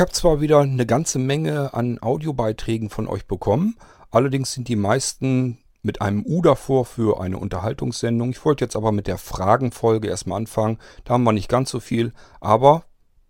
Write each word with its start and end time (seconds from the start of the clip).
Ich 0.00 0.02
habe 0.02 0.12
zwar 0.12 0.40
wieder 0.40 0.60
eine 0.60 0.86
ganze 0.86 1.18
Menge 1.18 1.74
an 1.74 1.98
Audiobeiträgen 2.00 2.88
von 2.88 3.06
euch 3.06 3.26
bekommen, 3.26 3.76
allerdings 4.10 4.52
sind 4.52 4.68
die 4.68 4.76
meisten 4.76 5.58
mit 5.82 6.00
einem 6.00 6.24
U 6.24 6.40
davor 6.40 6.86
für 6.86 7.20
eine 7.20 7.36
Unterhaltungssendung. 7.36 8.30
Ich 8.30 8.42
wollte 8.42 8.64
jetzt 8.64 8.76
aber 8.76 8.92
mit 8.92 9.06
der 9.06 9.18
Fragenfolge 9.18 10.08
erstmal 10.08 10.38
anfangen. 10.38 10.78
Da 11.04 11.12
haben 11.12 11.24
wir 11.24 11.34
nicht 11.34 11.50
ganz 11.50 11.68
so 11.68 11.80
viel, 11.80 12.14
aber 12.40 12.84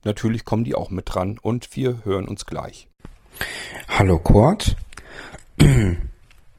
natürlich 0.04 0.44
kommen 0.44 0.62
die 0.62 0.76
auch 0.76 0.90
mit 0.90 1.12
dran 1.12 1.40
und 1.42 1.74
wir 1.74 2.04
hören 2.04 2.28
uns 2.28 2.46
gleich. 2.46 2.86
Hallo 3.88 4.20
Kurt. 4.20 4.76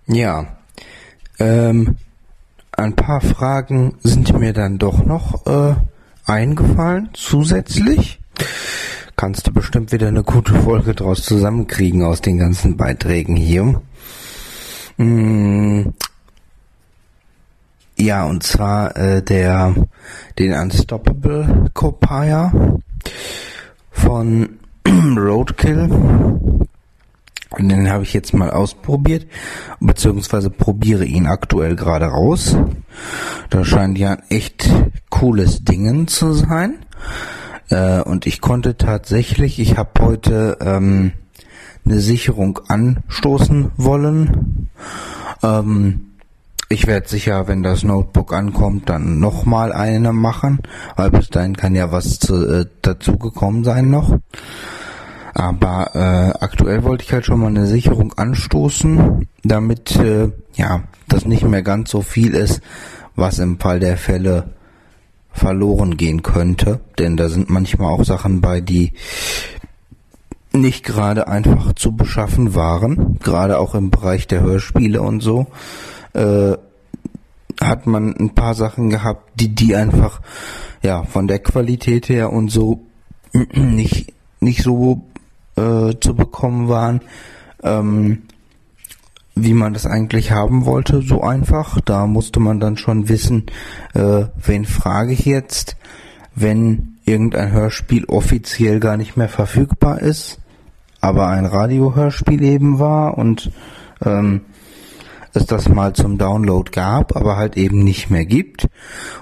ja, 0.08 0.58
ähm, 1.40 1.96
ein 2.74 2.98
paar 2.98 3.22
Fragen 3.22 3.98
sind 4.04 4.38
mir 4.38 4.52
dann 4.52 4.78
doch 4.78 5.06
noch 5.06 5.46
äh, 5.46 5.76
eingefallen 6.26 7.12
zusätzlich. 7.14 8.20
Kannst 9.22 9.46
du 9.46 9.54
bestimmt 9.54 9.92
wieder 9.92 10.08
eine 10.08 10.24
gute 10.24 10.52
Folge 10.52 10.96
draus 10.96 11.22
zusammenkriegen 11.22 12.02
aus 12.02 12.22
den 12.22 12.40
ganzen 12.40 12.76
Beiträgen 12.76 13.36
hier. 13.36 13.80
Mm, 14.98 15.90
ja, 18.00 18.26
und 18.26 18.42
zwar 18.42 18.98
äh, 18.98 19.22
der 19.22 19.76
den 20.40 20.54
Unstoppable 20.54 21.70
Copia 21.76 22.52
von 23.92 24.58
Roadkill. 24.88 25.88
Den 27.60 27.92
habe 27.92 28.02
ich 28.02 28.16
jetzt 28.16 28.34
mal 28.34 28.50
ausprobiert, 28.50 29.28
beziehungsweise 29.80 30.50
probiere 30.50 31.06
ihn 31.06 31.28
aktuell 31.28 31.76
gerade 31.76 32.06
raus. 32.06 32.58
Da 33.52 33.64
scheint 33.66 34.00
ja 34.00 34.14
ein 34.14 34.24
echt 34.30 34.68
cooles 35.12 35.64
Dingen 35.64 36.08
zu 36.08 36.34
sein. 36.34 36.80
Äh, 37.72 38.02
und 38.02 38.28
ich 38.28 38.42
konnte 38.42 38.78
tatsächlich, 38.78 39.60
ich 39.60 39.78
habe 39.78 39.92
heute 40.00 40.58
ähm, 40.62 41.14
eine 41.86 42.00
Sicherung 42.00 42.60
anstoßen 42.68 43.72
wollen. 43.78 44.70
Ähm, 45.42 46.12
ich 46.70 46.88
werde 46.88 47.08
sicher, 47.08 47.48
wenn 47.48 47.64
das 47.64 47.84
Notebook 47.84 48.34
ankommt, 48.34 48.90
dann 48.90 49.20
nochmal 49.20 49.74
eine 49.74 50.14
machen, 50.14 50.60
weil 50.96 51.12
bis 51.12 51.30
dahin 51.30 51.58
kann 51.58 51.76
ja 51.76 51.92
was 51.92 52.20
zu, 52.20 52.46
äh, 52.48 52.66
dazugekommen 52.82 53.64
sein 53.64 53.90
noch. 53.90 54.18
Aber 55.34 55.92
äh, 55.96 56.44
aktuell 56.44 56.84
wollte 56.84 57.04
ich 57.04 57.14
halt 57.14 57.26
schon 57.26 57.40
mal 57.40 57.48
eine 57.48 57.66
Sicherung 57.66 58.14
anstoßen, 58.14 59.28
damit 59.44 59.96
äh, 59.96 60.32
ja 60.54 60.84
das 61.08 61.26
nicht 61.26 61.44
mehr 61.44 61.62
ganz 61.62 61.90
so 61.90 62.02
viel 62.02 62.34
ist, 62.34 62.62
was 63.16 63.40
im 63.40 63.60
Fall 63.60 63.80
der 63.80 63.98
Fälle 63.98 64.54
verloren 65.32 65.98
gehen 65.98 66.24
könnte. 66.24 66.80
Denn 67.00 67.18
da 67.18 67.30
sind 67.30 67.50
manchmal 67.50 67.92
auch 67.92 68.04
Sachen 68.04 68.42
bei, 68.42 68.62
die 68.62 68.94
nicht 70.54 70.84
gerade 70.84 71.28
einfach 71.28 71.74
zu 71.74 71.96
beschaffen 71.96 72.56
waren, 72.56 73.18
gerade 73.20 73.60
auch 73.60 73.74
im 73.76 73.90
Bereich 73.90 74.28
der 74.28 74.42
Hörspiele 74.42 75.02
und 75.02 75.22
so, 75.22 75.48
äh, 76.14 76.54
hat 77.60 77.88
man 77.88 78.16
ein 78.18 78.32
paar 78.32 78.56
Sachen 78.56 78.90
gehabt, 78.90 79.40
die 79.40 79.56
die 79.56 79.76
einfach 79.76 80.22
ja 80.82 81.04
von 81.04 81.28
der 81.28 81.40
Qualität 81.40 82.10
her 82.10 82.34
und 82.34 82.50
so 82.50 82.82
nicht 83.54 84.14
nicht 84.40 84.64
so 84.64 85.04
äh, 85.56 85.94
zu 86.00 86.16
bekommen 86.16 86.68
waren, 86.68 87.02
ähm, 87.64 88.24
wie 89.36 89.54
man 89.54 89.74
das 89.74 89.86
eigentlich 89.86 90.32
haben 90.32 90.66
wollte, 90.66 91.02
so 91.02 91.22
einfach. 91.22 91.80
Da 91.82 92.08
musste 92.08 92.40
man 92.40 92.60
dann 92.60 92.78
schon 92.78 93.10
wissen, 93.10 93.46
äh, 93.94 94.26
wen 94.36 94.66
frage 94.66 95.14
ich 95.14 95.26
jetzt, 95.26 95.78
wenn 96.36 96.98
irgendein 97.06 97.52
Hörspiel 97.52 98.06
offiziell 98.06 98.80
gar 98.80 98.98
nicht 98.98 99.18
mehr 99.18 99.30
verfügbar 99.30 100.00
ist, 100.00 100.40
aber 101.00 101.28
ein 101.28 101.46
Radiohörspiel 101.46 102.44
eben 102.44 102.80
war 102.80 103.18
und 103.18 103.52
ähm, 104.06 104.42
es 105.34 105.46
das 105.46 105.70
mal 105.70 105.94
zum 105.94 106.18
Download 106.18 106.70
gab, 106.72 107.16
aber 107.16 107.38
halt 107.38 107.56
eben 107.58 107.84
nicht 107.84 108.10
mehr 108.10 108.26
gibt. 108.26 108.68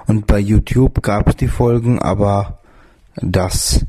Und 0.07 0.25
bei 0.27 0.39
YouTube 0.39 1.01
gab 1.03 1.29
es 1.29 1.35
die 1.35 1.47
Folgen, 1.47 1.99
aber 1.99 2.59
das 3.15 3.85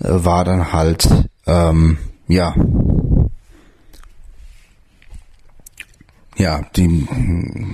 äh, 0.00 0.04
war 0.08 0.44
dann 0.44 0.72
halt 0.72 1.28
ähm, 1.46 1.98
ja, 2.28 2.54
ja, 6.36 6.62
die 6.76 7.06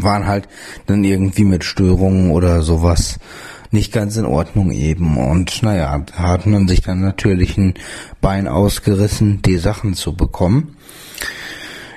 waren 0.01 0.27
halt 0.27 0.49
dann 0.87 1.05
irgendwie 1.05 1.45
mit 1.45 1.65
Störungen 1.65 2.31
oder 2.31 2.63
sowas 2.63 3.19
nicht 3.73 3.93
ganz 3.93 4.17
in 4.17 4.27
Ordnung 4.27 4.71
eben. 4.71 5.17
Und 5.17 5.63
naja, 5.63 6.05
hat 6.13 6.47
man 6.47 6.69
sich 6.69 6.83
dann 6.83 7.01
natürlich 7.01 7.57
ein 7.57 7.75
Bein 8.21 8.47
ausgerissen, 8.47 9.43
die 9.43 9.57
Sachen 9.57 9.95
zu 9.95 10.15
bekommen. 10.15 10.77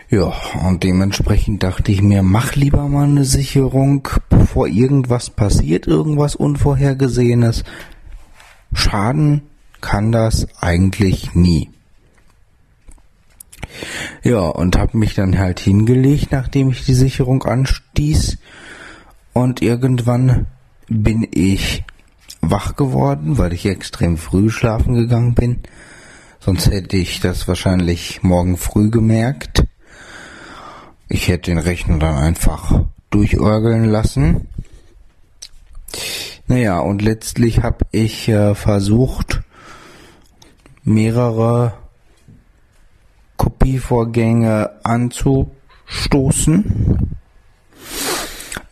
Ja, 0.09 0.34
und 0.66 0.84
dementsprechend 0.84 1.64
dachte 1.64 1.92
ich 1.92 2.02
mir, 2.02 2.24
mach 2.24 2.56
lieber 2.56 2.88
mal 2.88 3.08
eine 3.08 3.26
Sicherung, 3.26 4.08
bevor 4.30 4.68
irgendwas 4.68 5.30
passiert, 5.30 5.88
irgendwas 5.88 6.36
Unvorhergesehenes. 6.36 7.64
Schaden 8.72 9.42
kann 9.82 10.12
das 10.12 10.47
eigentlich 10.62 11.36
nie. 11.36 11.70
Ja, 14.24 14.40
und 14.40 14.78
habe 14.78 14.97
mich 14.97 15.13
dann 15.16 15.38
halt 15.38 15.59
hingelegt, 15.59 16.31
nachdem 16.31 16.69
ich 16.72 16.86
die 16.86 16.94
Sicherung 16.94 17.44
anstieß. 17.44 18.38
Und 19.34 19.62
irgendwann 19.62 20.47
bin 20.88 21.28
ich 21.31 21.84
wach 22.41 22.75
geworden, 22.75 23.38
weil 23.38 23.53
ich 23.53 23.66
extrem 23.66 24.18
früh 24.18 24.50
schlafen 24.50 24.94
gegangen 24.94 25.35
bin. 25.35 25.59
Sonst 26.40 26.69
hätte 26.69 26.97
ich 26.97 27.19
das 27.19 27.47
wahrscheinlich 27.47 28.22
morgen 28.22 28.58
früh 28.58 28.90
gemerkt. 28.90 29.66
Ich 31.08 31.28
hätte 31.28 31.52
den 31.52 31.58
Rechner 31.58 31.97
dann 32.00 32.16
einfach 32.16 32.84
durchorgeln 33.09 33.85
lassen. 33.85 34.47
Naja, 36.47 36.80
und 36.80 37.02
letztlich 37.02 37.64
habe 37.64 37.85
ich 37.91 38.30
äh, 38.30 38.53
versucht, 38.53 39.41
mehrere 40.84 41.74
Kopievorgänge 43.66 44.70
anzustoßen 44.84 46.64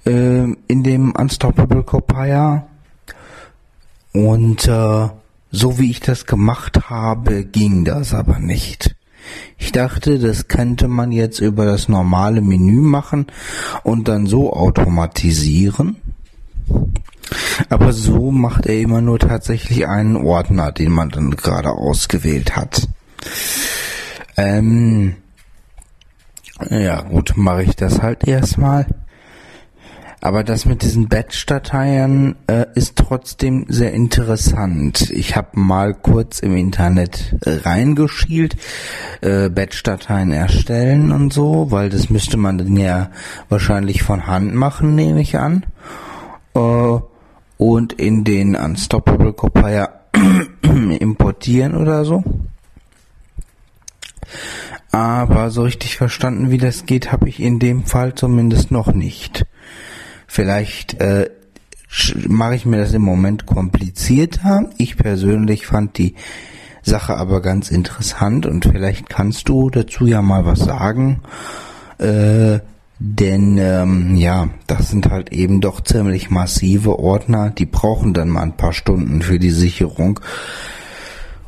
äh, 0.06 0.44
in 0.68 0.84
dem 0.84 1.16
Unstoppable 1.16 1.81
Copier 1.81 2.68
und 4.14 4.68
äh, 4.68 5.09
so 5.50 5.80
wie 5.80 5.90
ich 5.90 6.00
das 6.00 6.28
gemacht 6.28 6.92
habe, 6.92 7.44
ging 7.44 7.86
das 7.86 8.14
aber 8.14 8.38
nicht. 8.38 8.96
Ich 9.58 9.72
dachte, 9.72 10.20
das 10.20 10.48
könnte 10.48 10.88
man 10.88 11.12
jetzt 11.12 11.40
über 11.40 11.66
das 11.66 11.90
normale 11.90 12.42
Menü 12.42 12.81
machen 12.81 13.25
und 13.81 14.08
dann 14.08 14.28
so 14.28 14.54
automatisieren. 14.54 15.98
Aber 17.70 17.94
so 17.94 18.30
macht 18.30 18.68
er 18.68 18.80
immer 18.80 19.02
nur 19.02 19.18
tatsächlich 19.18 19.88
einen 19.88 20.18
Ordner, 20.18 20.72
den 20.72 20.92
man 20.92 21.10
dann 21.10 21.31
gerade 21.31 21.70
ausgewählt 21.70 22.56
hat. 22.56 22.88
Ähm, 24.38 25.16
ja 26.70 27.02
gut, 27.02 27.34
mache 27.36 27.64
ich 27.64 27.76
das 27.76 28.02
halt 28.02 28.28
erstmal. 28.28 28.86
Aber 30.24 30.46
das 30.46 30.64
mit 30.64 30.84
diesen 30.84 31.10
Batch-Dateien 31.10 32.38
äh, 32.48 32.66
ist 32.76 32.96
trotzdem 32.96 33.66
sehr 33.68 33.92
interessant. 33.92 35.10
Ich 35.12 35.36
habe 35.36 35.60
mal 35.60 35.94
kurz 35.94 36.40
im 36.40 36.56
Internet 36.56 37.36
äh, 37.42 37.58
reingeschielt, 37.66 38.56
äh, 39.20 39.50
Batch-Dateien 39.50 40.32
erstellen 40.32 41.12
und 41.12 41.34
so, 41.34 41.72
weil 41.72 41.90
das 41.90 42.10
müsste 42.10 42.38
man 42.38 42.58
dann 42.58 42.78
ja 42.78 43.10
wahrscheinlich 43.50 44.04
von 44.04 44.26
Hand 44.26 44.56
machen, 44.56 44.96
nehme 44.96 45.20
ich 45.20 45.38
an. 45.38 45.66
Äh, 46.56 47.00
und 47.58 47.92
in 47.92 48.24
den 48.24 48.56
Unstoppable 48.56 49.34
Compiler 49.34 50.06
importieren 51.00 51.76
oder 51.76 52.06
so. 52.06 52.24
Aber 54.91 55.50
so 55.50 55.63
richtig 55.63 55.97
verstanden, 55.97 56.51
wie 56.51 56.57
das 56.57 56.85
geht, 56.85 57.12
habe 57.12 57.27
ich 57.27 57.39
in 57.39 57.59
dem 57.59 57.85
Fall 57.85 58.13
zumindest 58.15 58.71
noch 58.71 58.94
nicht. 58.94 59.45
Vielleicht 60.27 61.00
äh, 61.01 61.30
mache 62.27 62.56
ich 62.56 62.65
mir 62.65 62.77
das 62.77 62.94
im 62.94 63.01
Moment 63.01 63.45
komplizierter. 63.45 64.69
Ich 64.77 64.97
persönlich 64.97 65.65
fand 65.65 65.97
die 65.97 66.15
Sache 66.81 67.15
aber 67.15 67.41
ganz 67.41 67.71
interessant 67.71 68.45
und 68.45 68.65
vielleicht 68.65 69.09
kannst 69.09 69.47
du 69.50 69.69
dazu 69.69 70.06
ja 70.06 70.21
mal 70.21 70.45
was 70.45 70.59
sagen. 70.59 71.21
Äh, 71.97 72.59
denn 73.00 73.57
ähm, 73.57 74.15
ja, 74.15 74.50
das 74.68 74.89
sind 74.89 75.09
halt 75.09 75.31
eben 75.31 75.59
doch 75.59 75.81
ziemlich 75.81 76.30
massive 76.30 77.00
Ordner, 77.00 77.50
die 77.50 77.65
brauchen 77.65 78.13
dann 78.13 78.30
mal 78.30 78.44
ein 78.44 78.57
paar 78.57 78.74
Stunden 78.74 79.21
für 79.21 79.39
die 79.39 79.51
Sicherung. 79.51 80.19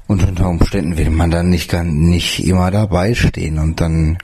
Und 0.07 0.27
unter 0.27 0.49
Umständen 0.49 0.97
will 0.97 1.09
man 1.09 1.31
dann 1.31 1.49
nicht, 1.49 1.73
nicht 1.73 2.45
immer 2.45 2.69
dabei 2.69 3.15
stehen 3.15 3.57
und 3.57 3.81
dann 3.81 4.17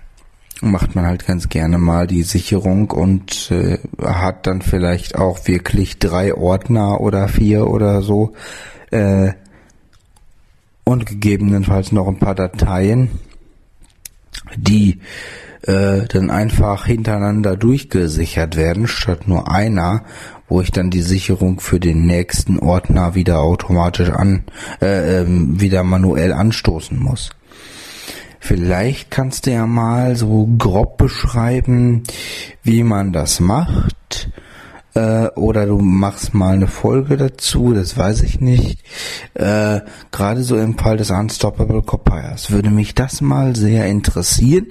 macht 0.62 0.96
man 0.96 1.08
halt 1.08 1.26
ganz 1.26 1.50
gerne 1.50 1.80
mal 1.80 2.06
die 2.06 2.22
Sicherung 2.22 2.92
und 2.92 3.50
äh, 3.50 3.80
hat 4.00 4.46
dann 4.46 4.62
vielleicht 4.62 5.16
auch 5.16 5.48
wirklich 5.48 5.98
drei 5.98 6.36
Ordner 6.36 7.02
oder 7.02 7.28
vier 7.28 7.68
oder 7.68 8.04
so. 8.04 8.34
Äh, 8.92 9.34
und 10.84 11.06
gegebenenfalls 11.06 11.92
noch 11.92 12.08
ein 12.08 12.20
paar 12.20 12.36
Dateien, 12.36 13.10
die 14.56 15.00
äh, 15.64 16.08
dann 16.08 16.30
einfach 16.30 16.86
hintereinander 16.86 17.56
durchgesichert 17.56 18.56
werden, 18.56 18.88
statt 18.88 19.28
nur 19.28 19.52
einer, 19.52 20.04
wo 20.48 20.62
ich 20.62 20.72
dann 20.72 20.90
die 20.90 21.02
Sicherung 21.02 21.60
für 21.60 21.80
den 21.80 22.06
nächsten 22.06 22.60
Ordner 22.60 23.16
wieder 23.16 23.40
automatisch 23.40 24.10
an, 24.10 24.44
äh, 24.82 25.22
ähm, 25.22 25.62
wieder 25.62 25.84
manuell 25.84 26.34
anstoßen 26.34 27.00
muss. 27.00 27.30
Vielleicht 28.40 29.12
kannst 29.12 29.46
du 29.46 29.52
ja 29.52 29.68
mal 29.68 30.16
so 30.16 30.50
grob 30.58 30.98
beschreiben, 30.98 32.04
wie 32.64 32.84
man 32.84 33.14
das 33.14 33.40
macht 33.40 34.30
äh, 34.94 35.28
oder 35.36 35.66
du 35.66 35.78
machst 35.80 36.34
mal 36.34 36.54
eine 36.54 36.68
Folge 36.68 37.18
dazu, 37.18 37.74
das 37.74 37.98
weiß 37.98 38.24
ich 38.24 38.42
nicht. 38.42 38.80
Äh, 39.34 39.82
Gerade 40.12 40.44
so 40.44 40.58
im 40.58 40.78
Fall 40.78 40.98
des 40.98 41.12
Unstoppable 41.12 41.82
Copiers 41.82 42.52
würde 42.52 42.70
mich 42.70 42.94
das 42.96 43.22
mal 43.22 43.56
sehr 43.56 43.86
interessieren, 43.88 44.68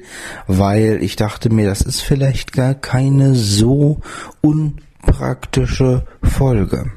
weil 0.46 1.02
ich 1.02 1.16
dachte 1.16 1.50
mir, 1.50 1.68
das 1.68 1.80
ist 1.80 2.00
vielleicht 2.00 2.52
gar 2.52 2.74
keine 2.74 3.34
so 3.34 4.00
unpraktische 4.40 6.04
Folge. 6.22 6.92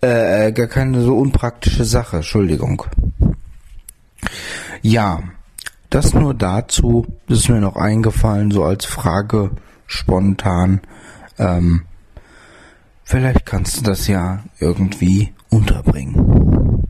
Äh, 0.00 0.52
gar 0.52 0.68
keine 0.68 1.02
so 1.02 1.16
unpraktische 1.16 1.84
Sache, 1.84 2.18
Entschuldigung. 2.18 2.84
Ja, 4.80 5.20
das 5.90 6.14
nur 6.14 6.34
dazu, 6.34 7.06
das 7.26 7.38
ist 7.38 7.48
mir 7.48 7.60
noch 7.60 7.76
eingefallen, 7.76 8.50
so 8.50 8.62
als 8.62 8.84
Frage 8.84 9.50
spontan. 9.88 10.80
Ähm, 11.38 11.86
vielleicht 13.02 13.44
kannst 13.44 13.78
du 13.78 13.82
das 13.82 14.06
ja 14.06 14.44
irgendwie 14.60 15.34
unterbringen. 15.50 16.88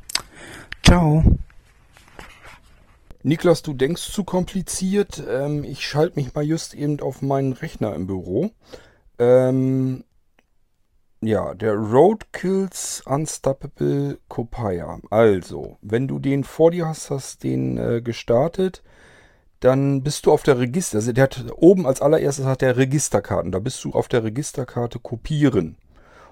Ciao. 0.84 1.24
Niklas, 3.22 3.62
du 3.62 3.72
denkst 3.72 4.12
zu 4.12 4.24
kompliziert. 4.24 5.22
Ähm, 5.26 5.64
ich 5.64 5.86
schalte 5.86 6.18
mich 6.18 6.34
mal 6.34 6.44
just 6.44 6.74
eben 6.74 7.00
auf 7.00 7.22
meinen 7.22 7.52
Rechner 7.54 7.94
im 7.94 8.06
Büro. 8.06 8.50
Ähm, 9.18 10.04
ja, 11.20 11.54
der 11.54 11.74
Roadkills 11.74 13.02
Unstoppable 13.04 14.18
Copia. 14.28 15.00
Also, 15.10 15.78
wenn 15.82 16.06
du 16.06 16.18
den 16.18 16.44
vor 16.44 16.70
dir 16.70 16.86
hast, 16.86 17.10
hast 17.10 17.42
den 17.42 17.76
äh, 17.76 18.00
gestartet 18.02 18.82
dann 19.60 20.02
bist 20.02 20.26
du 20.26 20.32
auf 20.32 20.42
der 20.42 20.58
Register. 20.58 20.98
Also 20.98 21.12
der 21.12 21.24
hat 21.24 21.44
oben 21.56 21.86
als 21.86 22.00
allererstes 22.00 22.44
hat 22.44 22.62
der 22.62 22.76
Registerkarten. 22.76 23.52
Da 23.52 23.58
bist 23.58 23.82
du 23.84 23.92
auf 23.92 24.08
der 24.08 24.24
Registerkarte 24.24 24.98
kopieren. 24.98 25.76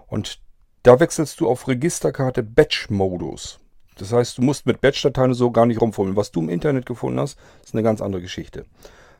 Und 0.06 0.40
da 0.82 1.00
wechselst 1.00 1.40
du 1.40 1.48
auf 1.48 1.66
Registerkarte 1.66 2.42
Batch-Modus. 2.42 3.58
Das 3.96 4.12
heißt, 4.12 4.38
du 4.38 4.42
musst 4.42 4.66
mit 4.66 4.80
Batch-Dateien 4.80 5.34
so 5.34 5.50
gar 5.50 5.66
nicht 5.66 5.80
rumfummeln. 5.80 6.16
Was 6.16 6.30
du 6.30 6.40
im 6.40 6.48
Internet 6.48 6.86
gefunden 6.86 7.18
hast, 7.18 7.38
ist 7.64 7.74
eine 7.74 7.82
ganz 7.82 8.00
andere 8.00 8.22
Geschichte. 8.22 8.66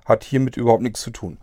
Hat 0.04 0.22
hiermit 0.22 0.56
überhaupt 0.56 0.82
nichts 0.82 1.00
zu 1.00 1.10
tun. 1.10 1.38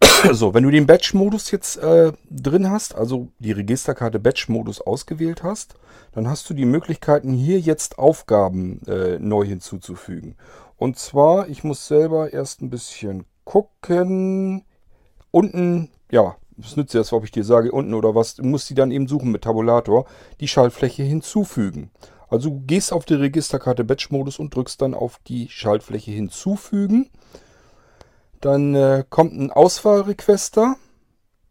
so, 0.32 0.54
wenn 0.54 0.62
du 0.62 0.70
den 0.70 0.86
Batch-Modus 0.86 1.50
jetzt 1.50 1.78
äh, 1.78 2.12
drin 2.30 2.70
hast, 2.70 2.94
also 2.94 3.28
die 3.38 3.52
Registerkarte 3.52 4.20
Batch-Modus 4.20 4.80
ausgewählt 4.80 5.42
hast, 5.42 5.74
dann 6.12 6.28
hast 6.28 6.48
du 6.50 6.54
die 6.54 6.64
Möglichkeiten, 6.64 7.32
hier 7.32 7.58
jetzt 7.58 7.98
Aufgaben 7.98 8.80
äh, 8.86 9.18
neu 9.18 9.44
hinzuzufügen. 9.44 10.36
Und 10.80 10.98
zwar, 10.98 11.46
ich 11.50 11.62
muss 11.62 11.86
selber 11.86 12.32
erst 12.32 12.62
ein 12.62 12.70
bisschen 12.70 13.26
gucken. 13.44 14.64
Unten, 15.30 15.90
ja, 16.10 16.36
was 16.56 16.74
nützt 16.74 16.94
das, 16.94 17.12
ob 17.12 17.22
ich 17.24 17.30
dir 17.30 17.44
sage, 17.44 17.70
unten 17.70 17.92
oder 17.92 18.14
was, 18.14 18.36
du 18.36 18.44
musst 18.44 18.70
die 18.70 18.74
dann 18.74 18.90
eben 18.90 19.06
suchen 19.06 19.30
mit 19.30 19.42
Tabulator, 19.42 20.06
die 20.40 20.48
Schaltfläche 20.48 21.02
hinzufügen. 21.02 21.90
Also 22.30 22.48
du 22.48 22.62
gehst 22.66 22.94
auf 22.94 23.04
die 23.04 23.12
Registerkarte 23.12 23.84
Batch-Modus 23.84 24.38
und 24.38 24.54
drückst 24.54 24.80
dann 24.80 24.94
auf 24.94 25.20
die 25.26 25.50
Schaltfläche 25.50 26.12
hinzufügen. 26.12 27.10
Dann 28.40 28.74
äh, 28.74 29.04
kommt 29.10 29.34
ein 29.34 29.50
Auswahlrequester. 29.50 30.76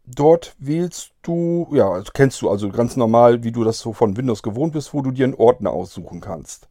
Dort 0.06 0.56
wählst 0.58 1.12
du, 1.22 1.68
ja, 1.70 1.88
also 1.88 2.10
kennst 2.12 2.42
du 2.42 2.50
also 2.50 2.68
ganz 2.70 2.96
normal, 2.96 3.44
wie 3.44 3.52
du 3.52 3.62
das 3.62 3.78
so 3.78 3.92
von 3.92 4.16
Windows 4.16 4.42
gewohnt 4.42 4.72
bist, 4.72 4.92
wo 4.92 5.02
du 5.02 5.12
dir 5.12 5.22
einen 5.22 5.34
Ordner 5.34 5.70
aussuchen 5.70 6.20
kannst. 6.20 6.66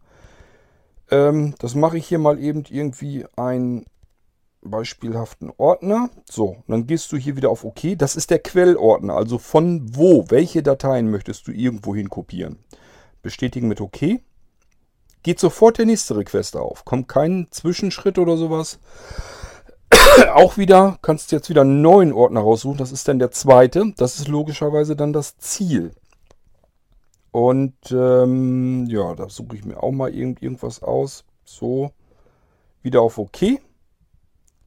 Ähm, 1.11 1.55
das 1.59 1.75
mache 1.75 1.97
ich 1.97 2.07
hier 2.07 2.19
mal 2.19 2.39
eben 2.39 2.63
irgendwie 2.69 3.25
einen 3.35 3.85
beispielhaften 4.61 5.51
Ordner. 5.57 6.09
So, 6.29 6.57
dann 6.67 6.87
gehst 6.87 7.11
du 7.11 7.17
hier 7.17 7.35
wieder 7.37 7.49
auf 7.49 7.63
OK. 7.63 7.97
Das 7.97 8.15
ist 8.15 8.29
der 8.29 8.39
Quellordner, 8.39 9.15
also 9.15 9.37
von 9.37 9.95
wo, 9.95 10.25
welche 10.29 10.63
Dateien 10.63 11.09
möchtest 11.09 11.47
du 11.47 11.51
irgendwo 11.51 11.95
hin 11.95 12.09
kopieren. 12.09 12.57
Bestätigen 13.21 13.67
mit 13.67 13.81
OK. 13.81 14.19
Geht 15.23 15.39
sofort 15.39 15.77
der 15.77 15.85
nächste 15.85 16.15
Request 16.15 16.55
auf. 16.55 16.85
Kommt 16.85 17.07
kein 17.07 17.47
Zwischenschritt 17.51 18.17
oder 18.17 18.37
sowas. 18.37 18.79
Auch 20.33 20.57
wieder, 20.57 20.97
kannst 21.01 21.31
du 21.31 21.35
jetzt 21.35 21.49
wieder 21.49 21.61
einen 21.61 21.81
neuen 21.81 22.13
Ordner 22.13 22.41
raussuchen. 22.41 22.77
Das 22.77 22.91
ist 22.91 23.07
dann 23.07 23.19
der 23.19 23.31
zweite. 23.31 23.93
Das 23.97 24.19
ist 24.19 24.27
logischerweise 24.27 24.95
dann 24.95 25.11
das 25.11 25.37
Ziel. 25.37 25.91
Und 27.31 27.75
ähm, 27.91 28.87
ja, 28.87 29.13
da 29.13 29.29
suche 29.29 29.55
ich 29.55 29.65
mir 29.65 29.81
auch 29.81 29.91
mal 29.91 30.13
irgend, 30.13 30.41
irgendwas 30.41 30.81
aus. 30.81 31.25
So, 31.45 31.91
wieder 32.81 33.01
auf 33.01 33.17
OK. 33.17 33.59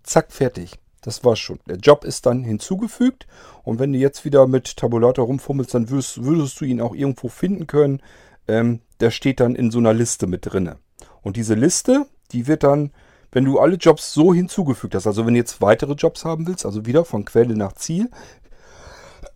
Zack, 0.02 0.32
fertig. 0.32 0.78
Das 1.00 1.24
war's 1.24 1.40
schon. 1.40 1.58
Der 1.66 1.76
Job 1.76 2.04
ist 2.04 2.26
dann 2.26 2.44
hinzugefügt. 2.44 3.26
Und 3.64 3.80
wenn 3.80 3.92
du 3.92 3.98
jetzt 3.98 4.24
wieder 4.24 4.46
mit 4.46 4.76
Tabulator 4.76 5.26
rumfummelst, 5.26 5.74
dann 5.74 5.90
würdest, 5.90 6.22
würdest 6.24 6.60
du 6.60 6.64
ihn 6.64 6.80
auch 6.80 6.94
irgendwo 6.94 7.28
finden 7.28 7.66
können. 7.66 8.00
Ähm, 8.46 8.80
der 9.00 9.10
steht 9.10 9.40
dann 9.40 9.56
in 9.56 9.72
so 9.72 9.78
einer 9.78 9.92
Liste 9.92 10.28
mit 10.28 10.46
drinne. 10.46 10.78
Und 11.22 11.36
diese 11.36 11.54
Liste, 11.54 12.06
die 12.30 12.46
wird 12.46 12.62
dann, 12.62 12.92
wenn 13.32 13.44
du 13.44 13.58
alle 13.58 13.76
Jobs 13.76 14.14
so 14.14 14.32
hinzugefügt 14.32 14.94
hast, 14.94 15.06
also 15.08 15.26
wenn 15.26 15.34
du 15.34 15.40
jetzt 15.40 15.60
weitere 15.60 15.94
Jobs 15.94 16.24
haben 16.24 16.46
willst, 16.46 16.66
also 16.66 16.86
wieder 16.86 17.04
von 17.04 17.24
Quelle 17.24 17.56
nach 17.56 17.72
Ziel, 17.72 18.10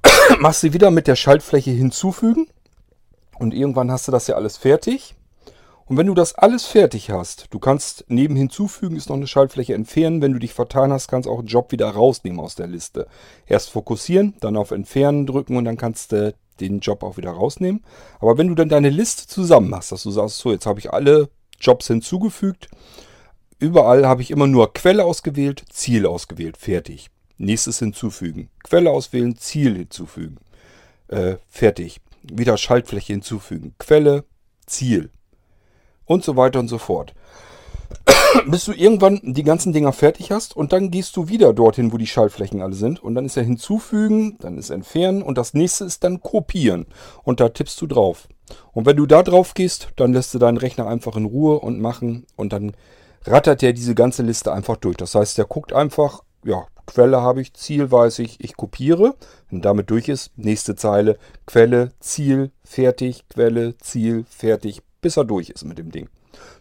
machst 0.39 0.63
du 0.63 0.73
wieder 0.73 0.93
mit 0.93 1.09
der 1.09 1.17
Schaltfläche 1.17 1.73
hinzufügen 1.73 2.47
und 3.39 3.55
irgendwann 3.55 3.91
hast 3.91 4.09
du 4.09 4.13
das 4.13 4.27
ja 4.27 4.37
alles 4.37 4.57
fertig. 4.57 5.15
Und 5.89 5.97
wenn 5.97 6.09
du 6.09 6.15
das 6.15 6.35
alles 6.35 6.67
fertig 6.67 7.11
hast, 7.11 7.47
du 7.51 7.61
kannst 7.61 8.05
neben 8.09 8.35
hinzufügen, 8.35 8.97
ist 8.97 9.09
noch 9.09 9.17
eine 9.17 9.29
Schaltfläche 9.29 9.75
entfernen. 9.75 10.21
Wenn 10.21 10.33
du 10.33 10.41
dich 10.41 10.53
vertan 10.53 10.93
hast, 10.93 11.07
kannst 11.07 11.27
du 11.27 11.31
auch 11.31 11.39
einen 11.39 11.47
Job 11.47 11.71
wieder 11.71 11.89
rausnehmen 11.89 12.41
aus 12.41 12.57
der 12.57 12.67
Liste. 12.67 13.07
Erst 13.47 13.71
fokussieren, 13.71 14.35
dann 14.41 14.57
auf 14.57 14.73
Entfernen 14.73 15.27
drücken 15.27 15.57
und 15.57 15.65
dann 15.65 15.77
kannst 15.77 16.11
du 16.11 16.35
den 16.59 16.81
Job 16.81 17.05
auch 17.05 17.17
wieder 17.19 17.31
rausnehmen. 17.31 17.85
Aber 18.19 18.37
wenn 18.37 18.49
du 18.49 18.57
dann 18.57 18.69
deine 18.69 18.91
Liste 18.91 19.29
zusammen 19.29 19.71
machst, 19.71 19.93
dass 19.93 20.03
du 20.03 20.11
sagst, 20.11 20.39
so, 20.39 20.51
jetzt 20.51 20.67
habe 20.67 20.81
ich 20.81 20.93
alle 20.93 21.29
Jobs 21.61 21.87
hinzugefügt. 21.87 22.69
Überall 23.61 24.07
habe 24.07 24.23
ich 24.23 24.33
immer 24.33 24.49
nur 24.49 24.73
Quelle 24.73 25.05
ausgewählt, 25.05 25.65
Ziel 25.71 26.05
ausgewählt, 26.05 26.57
fertig. 26.57 27.11
Nächstes 27.39 27.79
hinzufügen. 27.79 28.51
Quelle 28.65 28.91
auswählen, 28.91 29.37
Ziel 29.37 29.77
hinzufügen. 29.77 30.39
Äh, 31.09 31.37
fertig 31.49 32.01
wieder 32.33 32.57
Schaltfläche 32.57 33.13
hinzufügen. 33.13 33.75
Quelle, 33.79 34.25
Ziel 34.67 35.11
und 36.05 36.25
so 36.25 36.37
weiter 36.37 36.61
und 36.61 36.69
so 36.69 36.79
fort. 36.79 37.15
Bis 38.47 38.65
du 38.65 38.73
irgendwann 38.73 39.21
die 39.23 39.43
ganzen 39.43 39.73
Dinger 39.73 39.93
fertig 39.93 40.31
hast 40.31 40.57
und 40.57 40.73
dann 40.73 40.91
gehst 40.91 41.17
du 41.17 41.29
wieder 41.29 41.53
dorthin, 41.53 41.93
wo 41.93 41.99
die 41.99 42.07
Schaltflächen 42.07 42.63
alle 42.63 42.75
sind 42.75 43.03
und 43.03 43.15
dann 43.15 43.27
ist 43.27 43.37
er 43.37 43.45
hinzufügen, 43.45 44.37
dann 44.41 44.59
ist 44.59 44.71
entfernen 44.71 45.23
und 45.23 45.39
das 45.39 45.55
nächste 45.55 45.85
ist 45.85 46.05
dann 46.05 46.21
kopieren 46.21 46.87
und 47.23 47.41
da 47.41 47.49
tippst 47.49 47.81
du 47.81 47.87
drauf. 47.87 48.29
Und 48.73 48.87
wenn 48.87 48.97
du 48.97 49.07
da 49.07 49.23
drauf 49.23 49.55
gehst, 49.55 49.89
dann 49.97 50.13
lässt 50.13 50.35
du 50.35 50.39
deinen 50.39 50.59
Rechner 50.59 50.87
einfach 50.87 51.17
in 51.17 51.25
Ruhe 51.25 51.59
und 51.59 51.81
machen 51.81 52.27
und 52.37 52.53
dann 52.53 52.73
rattert 53.25 53.63
er 53.63 53.73
diese 53.73 53.95
ganze 53.95 54.23
Liste 54.23 54.53
einfach 54.53 54.77
durch. 54.77 54.97
Das 54.97 55.15
heißt, 55.15 55.39
der 55.39 55.47
guckt 55.47 55.73
einfach, 55.73 56.23
ja, 56.45 56.67
Quelle 56.87 57.21
habe 57.21 57.41
ich, 57.41 57.53
Ziel 57.55 57.91
weiß 57.91 58.21
ich, 58.21 58.41
ich 58.41 58.57
kopiere. 58.57 59.15
Wenn 59.51 59.61
damit 59.61 59.91
durch 59.91 60.09
ist, 60.09 60.31
nächste 60.37 60.77
Zeile, 60.77 61.19
Quelle, 61.47 61.93
Ziel, 62.01 62.51
fertig, 62.65 63.25
Quelle, 63.29 63.77
Ziel, 63.79 64.25
fertig, 64.29 64.83
bis 65.01 65.17
er 65.17 65.25
durch 65.25 65.51
ist 65.51 65.65
mit 65.65 65.79
dem 65.79 65.91
Ding. 65.91 66.09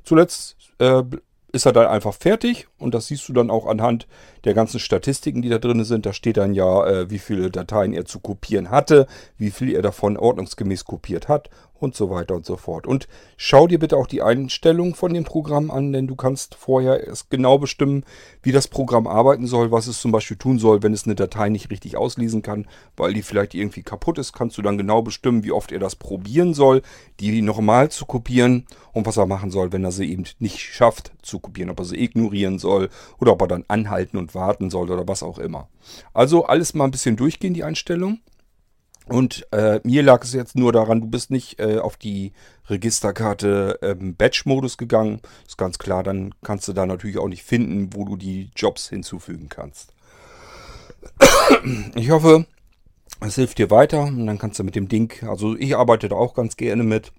Zuletzt 0.04 0.58
äh, 0.80 1.04
ist 1.52 1.66
er 1.66 1.74
dann 1.74 1.88
einfach 1.88 2.14
fertig 2.14 2.68
und 2.78 2.94
das 2.94 3.08
siehst 3.08 3.28
du 3.30 3.34
dann 3.34 3.50
auch 3.50 3.68
anhand 3.68 4.08
der 4.44 4.54
ganzen 4.54 4.80
Statistiken, 4.80 5.42
die 5.42 5.50
da 5.50 5.60
drin 5.60 5.84
sind. 5.86 6.06
Da 6.06 6.14
steht 6.14 6.38
dann 6.38 6.54
ja, 6.54 6.86
äh, 6.86 7.10
wie 7.10 7.20
viele 7.20 7.50
Dateien 7.50 7.94
er 7.94 8.06
zu 8.06 8.20
kopieren 8.20 8.70
hatte, 8.70 9.08
wie 9.38 9.52
viel 9.52 9.74
er 9.74 9.82
davon 9.82 10.18
ordnungsgemäß 10.18 10.86
kopiert 10.86 11.30
hat 11.30 11.50
und 11.78 11.96
so 11.96 12.10
weiter 12.10 12.36
und 12.36 12.46
so 12.46 12.58
fort. 12.58 12.88
Und 12.88 13.08
schau 13.38 13.68
dir 13.68 13.80
bitte 13.80 13.98
auch 13.98 14.08
die 14.08 14.22
Einstellungen 14.22 14.96
von 14.96 15.14
dem 15.14 15.24
Programm 15.24 15.72
an, 15.72 15.92
denn 15.92 16.08
du 16.08 16.16
kannst 16.16 16.56
vorher 16.56 17.06
erst 17.06 17.30
genau 17.30 17.58
bestimmen, 17.58 18.04
wie 18.42 18.52
das 18.52 18.68
Programm 18.68 19.08
arbeiten 19.08 19.48
soll, 19.48 19.72
was 19.72 19.88
es 19.88 20.00
zum 20.00 20.12
Beispiel 20.12 20.38
tun 20.38 20.58
soll, 20.58 20.84
wenn 20.84 20.94
es 20.94 21.06
eine 21.06 21.16
Datei 21.16 21.50
nicht 21.50 21.70
richtig 21.72 21.98
auslesen 21.98 22.42
kann, 22.42 22.68
weil 22.96 23.14
die 23.14 23.24
vielleicht 23.24 23.54
irgendwie 23.54 23.84
kaputt 23.84 24.18
ist, 24.18 24.34
kannst 24.34 24.58
du 24.58 24.62
dann 24.62 24.78
genau 24.78 25.02
bestimmen, 25.02 25.44
wie 25.44 25.52
oft 25.52 25.72
er 25.72 25.80
das 25.80 25.96
probieren 25.96 26.54
soll, 26.54 26.82
die 27.20 27.42
nochmal 27.42 27.90
zu 27.90 28.06
kopieren 28.06 28.66
und 28.94 29.06
was 29.06 29.18
er 29.18 29.26
machen 29.26 29.52
soll, 29.52 29.72
wenn 29.74 29.84
er 29.84 29.92
sie 29.92 30.10
eben 30.10 30.24
nicht 30.40 30.60
schafft 30.60 31.12
zu 31.22 31.40
kopieren, 31.40 31.70
ob 31.70 31.80
er 31.80 31.86
sie 31.86 32.02
ignorieren 32.02 32.58
soll 32.60 32.75
oder 33.20 33.34
ob 33.34 33.42
er 33.42 33.48
dann 33.48 33.66
anhalten 33.68 34.18
und 34.18 34.36
warten 34.36 34.70
soll 34.70 34.92
oder 34.92 35.08
was 35.08 35.24
auch 35.24 35.40
immer. 35.40 35.68
Also 36.14 36.46
alles 36.46 36.74
mal 36.74 36.86
ein 36.86 36.92
bisschen 36.92 37.16
durchgehen, 37.16 37.54
die 37.54 37.64
Einstellung. 37.64 38.20
Und 39.08 39.46
äh, 39.52 39.80
mir 39.84 40.02
lag 40.02 40.24
es 40.24 40.34
jetzt 40.34 40.56
nur 40.56 40.72
daran, 40.72 41.02
du 41.02 41.08
bist 41.08 41.30
nicht 41.30 41.60
äh, 41.60 41.78
auf 41.78 41.96
die 41.96 42.34
Registerkarte 42.70 43.78
ähm, 43.84 44.16
Batch-Modus 44.16 44.78
gegangen. 44.78 45.22
Ist 45.46 45.58
ganz 45.58 45.78
klar, 45.78 46.02
dann 46.02 46.34
kannst 46.44 46.68
du 46.68 46.74
da 46.74 46.88
natürlich 46.88 47.20
auch 47.20 47.28
nicht 47.28 47.44
finden, 47.44 47.94
wo 47.94 48.06
du 48.06 48.18
die 48.18 48.50
Jobs 48.56 48.90
hinzufügen 48.90 49.48
kannst. 49.50 49.94
Ich 51.94 52.10
hoffe, 52.10 52.48
es 53.22 53.36
hilft 53.36 53.60
dir 53.60 53.70
weiter 53.70 54.04
und 54.04 54.26
dann 54.26 54.40
kannst 54.40 54.58
du 54.58 54.64
mit 54.64 54.76
dem 54.76 54.88
Ding, 54.88 55.24
also 55.28 55.56
ich 55.56 55.76
arbeite 55.76 56.10
da 56.10 56.16
auch 56.16 56.34
ganz 56.34 56.58
gerne 56.58 56.84
mit. 56.84 57.12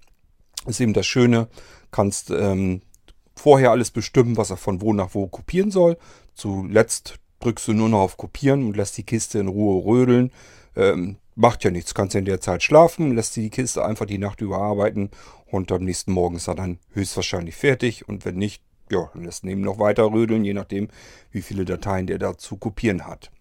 Ist 0.65 0.81
eben 0.81 0.93
das 0.93 1.05
Schöne, 1.05 1.47
kannst 1.91 2.29
ähm, 2.31 2.81
vorher 3.37 3.71
alles 3.71 3.91
bestimmen, 3.91 4.37
was 4.37 4.49
er 4.49 4.57
von 4.57 4.81
wo 4.81 4.93
nach 4.93 5.13
wo 5.13 5.27
kopieren 5.27 5.71
soll. 5.71 5.97
Zuletzt 6.35 7.19
drückst 7.39 7.67
du 7.67 7.73
nur 7.73 7.89
noch 7.89 7.99
auf 7.99 8.17
Kopieren 8.17 8.65
und 8.65 8.77
lässt 8.77 8.97
die 8.97 9.03
Kiste 9.03 9.39
in 9.39 9.47
Ruhe 9.47 9.85
rödeln. 9.85 10.31
Ähm, 10.75 11.17
macht 11.35 11.63
ja 11.63 11.71
nichts, 11.71 11.93
kannst 11.93 12.15
in 12.15 12.25
der 12.25 12.41
Zeit 12.41 12.63
schlafen, 12.63 13.15
lässt 13.15 13.35
die 13.35 13.49
Kiste 13.49 13.85
einfach 13.85 14.07
die 14.07 14.17
Nacht 14.17 14.41
überarbeiten 14.41 15.11
und 15.45 15.71
am 15.71 15.83
nächsten 15.83 16.11
Morgen 16.11 16.35
ist 16.35 16.47
er 16.47 16.55
dann 16.55 16.79
höchstwahrscheinlich 16.93 17.55
fertig 17.55 18.07
und 18.07 18.25
wenn 18.25 18.37
nicht, 18.37 18.63
ja, 18.91 19.09
dann 19.13 19.23
lässt 19.23 19.43
ihn 19.43 19.51
eben 19.51 19.61
noch 19.61 19.79
weiter 19.79 20.11
rödeln, 20.11 20.43
je 20.43 20.53
nachdem, 20.53 20.89
wie 21.31 21.41
viele 21.41 21.65
Dateien 21.65 22.07
der 22.07 22.17
da 22.17 22.37
zu 22.37 22.57
kopieren 22.57 23.05
hat. 23.05 23.31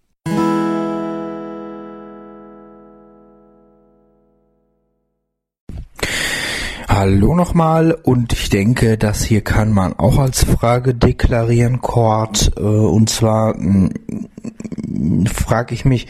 Hallo 6.99 7.35
nochmal 7.35 7.93
und 7.93 8.33
ich 8.33 8.49
denke, 8.49 8.97
das 8.97 9.23
hier 9.23 9.43
kann 9.43 9.71
man 9.71 9.93
auch 9.99 10.17
als 10.17 10.45
Frage 10.45 10.95
deklarieren, 10.95 11.83
Cord. 11.83 12.53
Äh, 12.57 12.61
und 12.63 13.11
zwar 13.11 13.55
frage 15.31 15.75
ich 15.75 15.85
mich, 15.85 16.07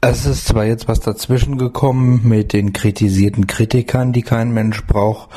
es 0.00 0.24
ist 0.24 0.46
zwar 0.46 0.64
jetzt 0.64 0.88
was 0.88 1.00
dazwischen 1.00 1.58
gekommen 1.58 2.22
mit 2.24 2.54
den 2.54 2.72
kritisierten 2.72 3.46
Kritikern, 3.46 4.14
die 4.14 4.22
kein 4.22 4.50
Mensch 4.50 4.82
braucht, 4.86 5.28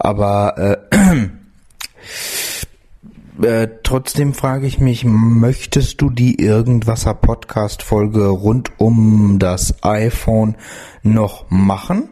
aber 0.00 0.80
äh, 0.90 1.28
äh, 3.46 3.68
trotzdem 3.84 4.34
frage 4.34 4.66
ich 4.66 4.80
mich, 4.80 5.04
möchtest 5.04 6.00
du 6.00 6.10
die 6.10 6.40
Irgendwasser 6.40 7.14
Podcast 7.14 7.84
Folge 7.84 8.26
rund 8.26 8.72
um 8.78 9.38
das 9.38 9.84
iPhone 9.84 10.56
noch 11.04 11.48
machen? 11.48 12.08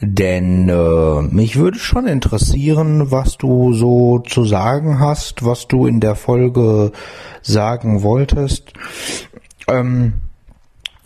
Denn 0.00 0.68
äh, 0.68 1.22
mich 1.22 1.56
würde 1.56 1.78
schon 1.78 2.06
interessieren, 2.06 3.10
was 3.10 3.38
du 3.38 3.72
so 3.72 4.18
zu 4.18 4.44
sagen 4.44 5.00
hast, 5.00 5.44
was 5.44 5.68
du 5.68 5.86
in 5.86 6.00
der 6.00 6.14
Folge 6.14 6.92
sagen 7.42 8.02
wolltest. 8.02 8.72
Ähm, 9.68 10.14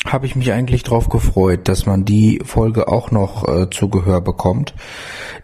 habe 0.06 0.26
ich 0.26 0.36
mich 0.36 0.52
eigentlich 0.52 0.84
drauf 0.84 1.08
gefreut, 1.08 1.68
dass 1.68 1.84
man 1.84 2.04
die 2.04 2.40
Folge 2.44 2.88
auch 2.88 3.10
noch 3.10 3.46
äh, 3.46 3.68
zu 3.68 3.88
Gehör 3.88 4.20
bekommt. 4.20 4.74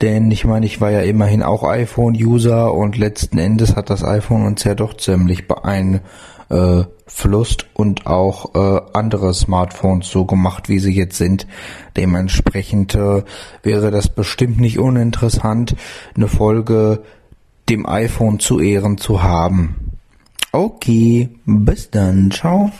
Denn 0.01 0.31
ich 0.31 0.45
meine, 0.45 0.65
ich 0.65 0.81
war 0.81 0.91
ja 0.91 1.01
immerhin 1.01 1.43
auch 1.43 1.65
iPhone-User 1.65 2.73
und 2.73 2.97
letzten 2.97 3.39
Endes 3.39 3.77
hat 3.77 3.91
das 3.91 4.05
iPhone 4.05 4.47
uns 4.47 4.65
ja 4.65 4.75
doch 4.75 4.97
ziemlich 4.97 5.49
beeinflusst 5.49 6.05
und 7.75 8.07
auch 8.07 8.55
äh, 8.55 8.81
andere 8.93 9.35
Smartphones 9.35 10.09
so 10.09 10.25
gemacht, 10.25 10.69
wie 10.69 10.79
sie 10.79 10.95
jetzt 10.95 11.19
sind. 11.19 11.47
Dementsprechend 11.97 12.95
äh, 12.95 13.23
wäre 13.63 13.91
das 13.91 14.09
bestimmt 14.09 14.61
nicht 14.61 14.79
uninteressant, 14.79 15.77
eine 16.15 16.29
Folge 16.29 17.03
dem 17.69 17.87
iPhone 17.87 18.39
zu 18.41 18.61
Ehren 18.61 18.99
zu 18.99 19.23
haben. 19.23 19.93
Okay, 20.53 21.31
bis 21.47 21.91
dann, 21.91 22.31
ciao. 22.31 22.71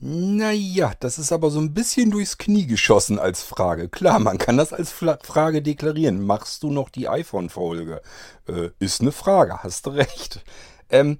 Naja, 0.00 0.92
das 1.00 1.18
ist 1.18 1.32
aber 1.32 1.50
so 1.50 1.60
ein 1.60 1.74
bisschen 1.74 2.12
durchs 2.12 2.38
Knie 2.38 2.66
geschossen 2.66 3.18
als 3.18 3.42
Frage. 3.42 3.88
Klar, 3.88 4.20
man 4.20 4.38
kann 4.38 4.56
das 4.56 4.72
als 4.72 4.92
Frage 4.92 5.60
deklarieren. 5.60 6.24
Machst 6.24 6.62
du 6.62 6.70
noch 6.70 6.88
die 6.88 7.08
iPhone-Folge? 7.08 8.00
Äh, 8.46 8.70
ist 8.78 9.00
eine 9.00 9.10
Frage, 9.10 9.58
hast 9.62 9.88
recht. 9.88 10.44
Ähm, 10.88 11.18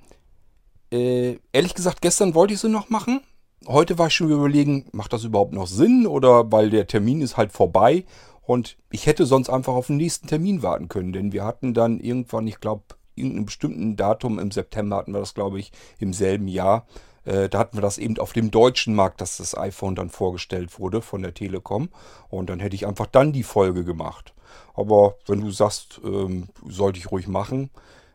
äh, 0.93 1.39
ehrlich 1.53 1.75
gesagt, 1.75 2.01
gestern 2.03 2.35
wollte 2.35 2.55
ich 2.55 2.61
sie 2.61 2.69
noch 2.69 2.89
machen. 2.89 3.21
Heute 3.67 3.99
war 3.99 4.07
ich 4.07 4.15
schon 4.15 4.31
überlegen, 4.31 4.87
macht 4.93 5.13
das 5.13 5.25
überhaupt 5.25 5.53
noch 5.53 5.67
Sinn? 5.67 6.07
Oder 6.07 6.51
weil 6.53 6.71
der 6.71 6.87
Termin 6.87 7.21
ist 7.21 7.37
halt 7.37 7.53
vorbei 7.53 8.05
und 8.43 8.77
ich 8.91 9.07
hätte 9.07 9.27
sonst 9.27 9.51
einfach 9.51 9.75
auf 9.75 9.89
den 9.89 9.97
nächsten 9.97 10.27
Termin 10.27 10.63
warten 10.63 10.89
können. 10.89 11.13
Denn 11.13 11.33
wir 11.33 11.45
hatten 11.45 11.75
dann 11.75 12.01
irgendwann, 12.01 12.47
ich 12.47 12.61
glaube, 12.61 12.85
irgendeinem 13.15 13.47
bestimmten 13.47 13.97
Datum 13.97 14.39
im 14.39 14.51
September 14.51 14.97
hatten 14.97 15.13
wir 15.13 15.21
das, 15.21 15.35
glaube 15.35 15.59
ich, 15.59 15.73
im 15.99 16.13
selben 16.13 16.49
Jahr 16.49 16.87
äh, 17.29 17.51
da 17.51 17.59
hatten 17.59 17.77
wir 17.77 17.83
das 17.83 17.99
eben 17.99 18.19
auf 18.19 18.33
dem 18.33 18.51
deutschen 18.51 18.95
Markt, 18.95 19.21
dass 19.21 19.37
das 19.37 19.57
iPhone 19.57 19.95
dann 19.95 20.09
vorgestellt 20.09 20.79
wurde 20.79 21.03
von 21.03 21.21
der 21.21 21.35
Telekom. 21.35 21.91
Und 22.31 22.49
dann 22.49 22.59
hätte 22.59 22.75
ich 22.75 22.87
einfach 22.87 23.07
dann 23.07 23.33
die 23.33 23.43
Folge 23.43 23.85
gemacht. 23.85 24.35
Aber 24.75 25.17
wenn 25.27 25.43
du 25.43 25.51
sagst, 25.51 26.01
ähm, 26.05 26.49
sollte 26.67 26.99
ich 26.99 27.11
ruhig 27.11 27.29
machen, 27.29 27.71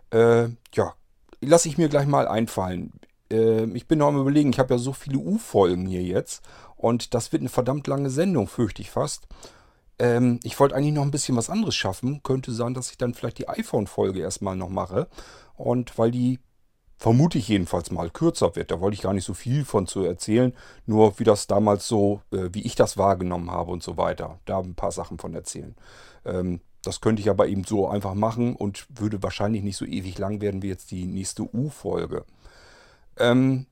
äh, 0.10 0.48
ja, 0.74 0.96
lasse 1.46 1.68
ich 1.68 1.78
mir 1.78 1.90
gleich 1.90 2.08
mal 2.08 2.28
einfallen. 2.28 2.94
Äh, 3.32 3.66
ich 3.76 3.88
bin 3.88 4.00
noch 4.00 4.08
am 4.08 4.20
überlegen, 4.20 4.52
ich 4.52 4.60
habe 4.60 4.74
ja 4.74 4.78
so 4.78 4.94
viele 4.94 5.18
U-Folgen 5.18 5.86
hier 5.86 6.04
jetzt. 6.04 6.44
Und 6.76 7.14
das 7.14 7.32
wird 7.32 7.42
eine 7.42 7.50
verdammt 7.50 7.88
lange 7.88 8.10
Sendung, 8.10 8.48
fürchte 8.48 8.82
ich 8.82 8.92
fast. 8.92 9.28
Ähm, 10.00 10.40
ich 10.44 10.60
wollte 10.60 10.76
eigentlich 10.76 10.94
noch 10.94 11.04
ein 11.04 11.12
bisschen 11.12 11.38
was 11.38 11.50
anderes 11.50 11.76
schaffen. 11.76 12.22
Könnte 12.24 12.52
sein, 12.52 12.74
dass 12.74 12.92
ich 12.92 12.98
dann 12.98 13.14
vielleicht 13.14 13.38
die 13.38 13.50
iPhone-Folge 13.50 14.20
erstmal 14.20 14.56
noch 14.56 14.70
mache. 14.70 15.08
Und 15.56 15.98
weil 15.98 16.12
die 16.12 16.40
vermute 16.98 17.38
ich 17.38 17.50
jedenfalls 17.50 17.92
mal, 17.92 18.10
kürzer 18.10 18.56
wird. 18.56 18.72
Da 18.72 18.80
wollte 18.80 18.96
ich 18.96 19.02
gar 19.02 19.14
nicht 19.14 19.26
so 19.26 19.34
viel 19.34 19.66
von 19.66 19.88
zu 19.88 20.04
erzählen, 20.04 20.54
nur 20.86 21.20
wie 21.20 21.26
das 21.26 21.48
damals 21.48 21.88
so, 21.88 22.22
äh, 22.32 22.50
wie 22.54 22.62
ich 22.62 22.76
das 22.76 22.98
wahrgenommen 22.98 23.52
habe 23.52 23.72
und 23.72 23.84
so 23.84 23.98
weiter. 23.98 24.40
Da 24.46 24.60
ein 24.60 24.76
paar 24.76 24.92
Sachen 24.92 25.18
von 25.18 25.34
erzählen. 25.34 25.76
Ähm, 26.26 26.62
das 26.84 27.02
könnte 27.02 27.22
ich 27.22 27.30
aber 27.30 27.48
eben 27.48 27.64
so 27.64 27.88
einfach 27.88 28.14
machen 28.14 28.56
und 28.56 28.86
würde 28.90 29.24
wahrscheinlich 29.24 29.64
nicht 29.64 29.78
so 29.78 29.86
ewig 29.86 30.18
lang 30.18 30.42
werden 30.42 30.62
wie 30.62 30.68
jetzt 30.68 30.92
die 30.92 31.06
nächste 31.06 31.44
U-Folge. 31.44 32.26
Ähm, 33.18 33.68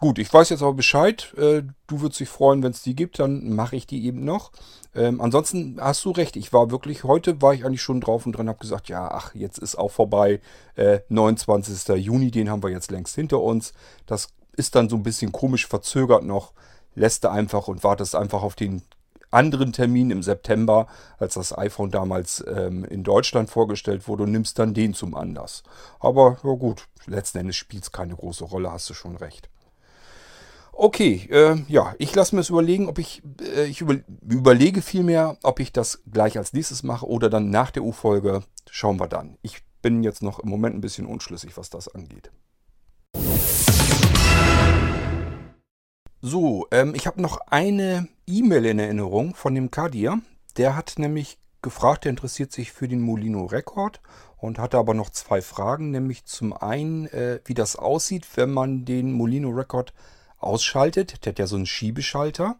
Gut, 0.00 0.18
ich 0.18 0.32
weiß 0.32 0.50
jetzt 0.50 0.62
aber 0.62 0.74
Bescheid. 0.74 1.32
Äh, 1.36 1.62
du 1.86 2.00
würdest 2.00 2.20
dich 2.20 2.28
freuen, 2.28 2.62
wenn 2.62 2.72
es 2.72 2.82
die 2.82 2.96
gibt, 2.96 3.20
dann 3.20 3.54
mache 3.54 3.76
ich 3.76 3.86
die 3.86 4.04
eben 4.04 4.24
noch. 4.24 4.50
Ähm, 4.94 5.20
ansonsten 5.20 5.78
hast 5.80 6.04
du 6.04 6.10
recht. 6.10 6.36
Ich 6.36 6.52
war 6.52 6.70
wirklich, 6.70 7.04
heute 7.04 7.40
war 7.40 7.54
ich 7.54 7.64
eigentlich 7.64 7.82
schon 7.82 8.00
drauf 8.00 8.26
und 8.26 8.32
dran, 8.32 8.48
habe 8.48 8.58
gesagt, 8.58 8.88
ja, 8.88 9.08
ach, 9.08 9.34
jetzt 9.34 9.58
ist 9.58 9.76
auch 9.76 9.90
vorbei. 9.90 10.40
Äh, 10.74 11.00
29. 11.08 11.96
Juni, 12.04 12.30
den 12.30 12.50
haben 12.50 12.62
wir 12.62 12.70
jetzt 12.70 12.90
längst 12.90 13.14
hinter 13.14 13.40
uns. 13.40 13.72
Das 14.04 14.28
ist 14.56 14.74
dann 14.74 14.88
so 14.88 14.96
ein 14.96 15.04
bisschen 15.04 15.32
komisch 15.32 15.66
verzögert 15.66 16.24
noch. 16.24 16.52
Lässt 16.96 17.24
du 17.24 17.30
einfach 17.30 17.68
und 17.68 17.84
wartest 17.84 18.14
einfach 18.14 18.42
auf 18.42 18.56
den 18.56 18.82
anderen 19.34 19.72
Termin 19.72 20.10
im 20.10 20.22
September, 20.22 20.86
als 21.18 21.34
das 21.34 21.56
iPhone 21.56 21.90
damals 21.90 22.44
ähm, 22.46 22.84
in 22.84 23.02
Deutschland 23.02 23.50
vorgestellt 23.50 24.08
wurde 24.08 24.24
und 24.24 24.32
nimmst 24.32 24.58
dann 24.58 24.74
den 24.74 24.94
zum 24.94 25.14
Anlass. 25.14 25.62
Aber 26.00 26.38
ja 26.42 26.54
gut, 26.54 26.88
letzten 27.06 27.38
Endes 27.38 27.56
spielt 27.56 27.82
es 27.82 27.92
keine 27.92 28.14
große 28.14 28.44
Rolle, 28.44 28.72
hast 28.72 28.88
du 28.90 28.94
schon 28.94 29.16
recht. 29.16 29.48
Okay, 30.76 31.28
äh, 31.30 31.62
ja, 31.68 31.94
ich 31.98 32.14
lasse 32.16 32.34
mir 32.34 32.40
es 32.40 32.50
überlegen, 32.50 32.88
ob 32.88 32.98
ich, 32.98 33.22
äh, 33.40 33.66
ich 33.66 33.80
über, 33.80 33.96
überlege 34.28 34.82
vielmehr, 34.82 35.36
ob 35.44 35.60
ich 35.60 35.72
das 35.72 36.02
gleich 36.10 36.36
als 36.36 36.52
nächstes 36.52 36.82
mache 36.82 37.06
oder 37.06 37.30
dann 37.30 37.50
nach 37.50 37.70
der 37.70 37.84
U-Folge. 37.84 38.42
Schauen 38.68 38.98
wir 38.98 39.06
dann. 39.06 39.38
Ich 39.42 39.62
bin 39.82 40.02
jetzt 40.02 40.22
noch 40.22 40.40
im 40.40 40.48
Moment 40.48 40.74
ein 40.74 40.80
bisschen 40.80 41.06
unschlüssig, 41.06 41.56
was 41.56 41.70
das 41.70 41.86
angeht. 41.86 42.30
So, 46.20 46.66
ähm, 46.72 46.94
ich 46.96 47.06
habe 47.06 47.20
noch 47.22 47.38
eine 47.48 48.08
E-Mail 48.26 48.66
in 48.66 48.78
Erinnerung 48.78 49.34
von 49.34 49.54
dem 49.54 49.70
Kadir. 49.70 50.20
Der 50.56 50.76
hat 50.76 50.94
nämlich 50.98 51.38
gefragt, 51.62 52.04
der 52.04 52.10
interessiert 52.10 52.52
sich 52.52 52.72
für 52.72 52.88
den 52.88 53.00
Molino 53.00 53.44
Rekord 53.46 54.00
und 54.36 54.58
hatte 54.58 54.78
aber 54.78 54.94
noch 54.94 55.10
zwei 55.10 55.40
Fragen, 55.40 55.90
nämlich 55.90 56.24
zum 56.26 56.52
einen, 56.52 57.06
äh, 57.06 57.40
wie 57.44 57.54
das 57.54 57.76
aussieht, 57.76 58.26
wenn 58.36 58.52
man 58.52 58.84
den 58.84 59.12
Molino 59.12 59.50
Rekord 59.50 59.94
ausschaltet, 60.38 61.24
der 61.24 61.32
hat 61.32 61.38
ja 61.38 61.46
so 61.46 61.56
einen 61.56 61.66
Schiebeschalter. 61.66 62.56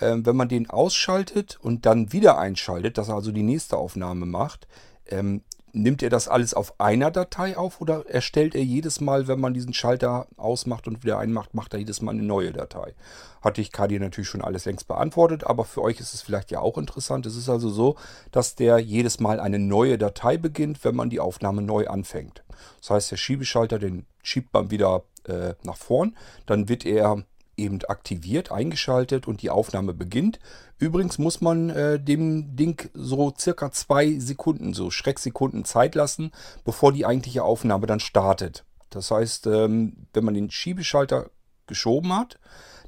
Ähm, 0.00 0.26
wenn 0.26 0.34
man 0.34 0.48
den 0.48 0.70
ausschaltet 0.70 1.58
und 1.60 1.86
dann 1.86 2.12
wieder 2.12 2.38
einschaltet, 2.38 2.98
dass 2.98 3.08
er 3.08 3.14
also 3.14 3.30
die 3.30 3.44
nächste 3.44 3.76
Aufnahme 3.76 4.26
macht, 4.26 4.66
ähm, 5.06 5.42
nimmt 5.74 6.02
er 6.02 6.10
das 6.10 6.28
alles 6.28 6.54
auf 6.54 6.80
einer 6.80 7.10
Datei 7.10 7.56
auf 7.56 7.80
oder 7.80 8.08
erstellt 8.08 8.54
er 8.54 8.62
jedes 8.62 9.00
Mal, 9.00 9.26
wenn 9.28 9.40
man 9.40 9.54
diesen 9.54 9.74
Schalter 9.74 10.28
ausmacht 10.36 10.86
und 10.86 11.02
wieder 11.02 11.18
einmacht, 11.18 11.54
macht 11.54 11.72
er 11.74 11.80
jedes 11.80 12.00
Mal 12.00 12.12
eine 12.12 12.22
neue 12.22 12.52
Datei? 12.52 12.94
Hatte 13.42 13.60
ich 13.60 13.72
Kadi 13.72 13.98
natürlich 13.98 14.28
schon 14.28 14.42
alles 14.42 14.64
längst 14.64 14.86
beantwortet, 14.86 15.44
aber 15.44 15.64
für 15.64 15.82
euch 15.82 16.00
ist 16.00 16.14
es 16.14 16.22
vielleicht 16.22 16.50
ja 16.50 16.60
auch 16.60 16.78
interessant. 16.78 17.26
Es 17.26 17.36
ist 17.36 17.48
also 17.48 17.68
so, 17.68 17.96
dass 18.30 18.54
der 18.54 18.78
jedes 18.78 19.20
Mal 19.20 19.40
eine 19.40 19.58
neue 19.58 19.98
Datei 19.98 20.36
beginnt, 20.36 20.84
wenn 20.84 20.94
man 20.94 21.10
die 21.10 21.20
Aufnahme 21.20 21.60
neu 21.60 21.88
anfängt. 21.88 22.44
Das 22.80 22.90
heißt, 22.90 23.10
der 23.10 23.16
Schiebeschalter, 23.16 23.78
den 23.78 24.06
schiebt 24.22 24.52
man 24.52 24.70
wieder 24.70 25.02
äh, 25.24 25.54
nach 25.64 25.76
vorn. 25.76 26.16
Dann 26.46 26.68
wird 26.68 26.86
er 26.86 27.24
eben 27.56 27.80
aktiviert, 27.84 28.52
eingeschaltet 28.52 29.26
und 29.28 29.42
die 29.42 29.50
Aufnahme 29.50 29.94
beginnt. 29.94 30.38
Übrigens 30.78 31.18
muss 31.18 31.40
man 31.40 31.70
äh, 31.70 32.00
dem 32.00 32.56
Ding 32.56 32.90
so 32.94 33.32
circa 33.36 33.70
zwei 33.72 34.18
Sekunden, 34.18 34.74
so 34.74 34.90
Schrecksekunden 34.90 35.64
Zeit 35.64 35.94
lassen, 35.94 36.32
bevor 36.64 36.92
die 36.92 37.06
eigentliche 37.06 37.44
Aufnahme 37.44 37.86
dann 37.86 38.00
startet. 38.00 38.64
Das 38.90 39.10
heißt, 39.10 39.46
ähm, 39.46 40.06
wenn 40.12 40.24
man 40.24 40.34
den 40.34 40.50
Schiebeschalter 40.50 41.30
geschoben 41.66 42.14
hat, 42.14 42.38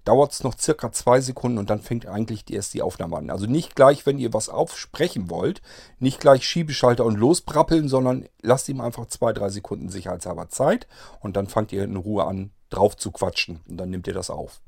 dauert 0.07 0.33
es 0.33 0.45
noch 0.45 0.57
circa 0.57 0.93
zwei 0.93 1.21
Sekunden 1.21 1.59
und 1.59 1.69
dann 1.69 1.81
fängt 1.81 2.07
eigentlich 2.07 2.49
erst 2.49 2.75
die 2.75 2.83
Aufnahme 2.83 3.17
an. 3.17 3.31
Also 3.31 3.47
nicht 3.47 3.75
gleich, 3.75 4.07
wenn 4.07 4.19
ihr 4.19 4.33
was 4.33 4.49
aufsprechen 4.49 5.29
wollt, 5.29 5.63
nicht 5.99 6.21
gleich 6.21 6.47
Schiebeschalter 6.47 7.05
und 7.05 7.19
losbrappeln, 7.19 7.89
sondern 7.89 8.29
lasst 8.41 8.69
ihm 8.69 8.81
einfach 8.81 9.07
zwei, 9.07 9.33
drei 9.33 9.49
Sekunden 9.51 9.89
sicherheitshalber 9.89 10.49
Zeit 10.49 10.87
und 11.21 11.37
dann 11.37 11.49
fangt 11.49 11.73
ihr 11.73 11.83
in 11.83 11.97
Ruhe 11.97 12.25
an, 12.25 12.53
drauf 12.71 12.97
zu 12.97 13.11
quatschen 13.11 13.61
und 13.69 13.77
dann 13.77 13.91
nehmt 13.91 14.07
ihr 14.07 14.15
das 14.15 14.31
auf. 14.31 14.61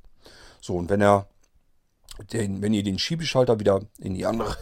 So, 0.60 0.76
und 0.76 0.88
wenn 0.88 1.00
er 1.00 1.28
den, 2.32 2.62
wenn 2.62 2.74
ihr 2.74 2.82
den 2.82 2.98
Schiebeschalter 2.98 3.60
wieder 3.60 3.82
in 3.98 4.14
die 4.14 4.26
andere, 4.26 4.56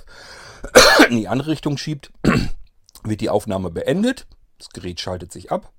in 1.09 1.17
die 1.17 1.29
andere 1.29 1.51
Richtung 1.51 1.79
schiebt, 1.79 2.13
wird 3.05 3.21
die 3.21 3.31
Aufnahme 3.31 3.71
beendet. 3.71 4.27
Das 4.59 4.71
Gerät 4.71 5.01
schaltet 5.01 5.33
sich 5.33 5.53
ab 5.53 5.73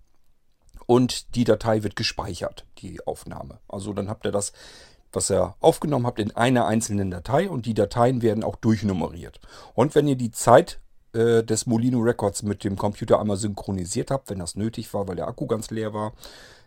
und 0.88 1.36
die 1.36 1.44
Datei 1.44 1.84
wird 1.84 1.96
gespeichert, 1.96 2.66
die 2.80 3.06
Aufnahme. 3.06 3.60
Also 3.68 3.94
dann 3.94 4.10
habt 4.10 4.26
ihr 4.26 4.32
das, 4.32 4.54
was 5.12 5.30
ihr 5.30 5.56
aufgenommen 5.60 6.08
habt, 6.08 6.20
in 6.20 6.36
einer 6.36 6.66
einzelnen 6.66 7.12
Datei 7.12 7.50
und 7.50 7.66
die 7.66 7.74
Dateien 7.74 8.22
werden 8.22 8.44
auch 8.44 8.56
durchnummeriert. 8.56 9.40
Und 9.74 9.96
wenn 9.96 10.08
ihr 10.08 10.16
die 10.16 10.32
Zeit 10.32 10.80
äh, 11.14 11.44
des 11.44 11.66
Molino 11.66 12.00
Records 12.00 12.44
mit 12.44 12.64
dem 12.64 12.78
Computer 12.78 13.20
einmal 13.20 13.38
synchronisiert 13.38 14.12
habt, 14.12 14.30
wenn 14.30 14.40
das 14.40 14.56
nötig 14.56 14.94
war, 14.94 15.08
weil 15.08 15.16
der 15.16 15.28
Akku 15.28 15.46
ganz 15.46 15.70
leer 15.72 15.94
war, 15.94 16.14